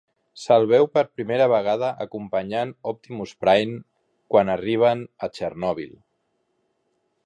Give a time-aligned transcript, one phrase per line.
[0.43, 3.79] S'el veu per primera vegada acompanyant Optimus Prime
[4.35, 5.99] quan arriben a Chernobyl.